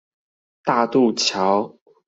[0.63, 1.77] 大度橋